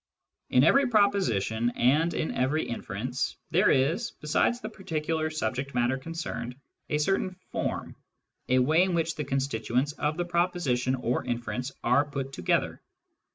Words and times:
In 0.49 0.63
every 0.63 0.87
proposition 0.87 1.69
and 1.75 2.11
in 2.15 2.31
every 2.33 2.63
inference 2.67 3.37
there 3.51 3.69
is,' 3.69 4.09
besides 4.19 4.59
the 4.59 4.67
particular 4.67 5.29
subject 5.29 5.75
matter 5.75 5.95
concerned, 5.99 6.55
a 6.89 6.97
certain 6.97 7.35
formy 7.51 7.93
a 8.49 8.57
way 8.57 8.81
in 8.81 8.95
which 8.95 9.13
the 9.13 9.23
constituents 9.25 9.91
of 9.91 10.17
the 10.17 10.25
proposition 10.25 10.95
or, 10.95 11.23
inference 11.23 11.71
are 11.83 12.03
put 12.03 12.33
together. 12.33 12.81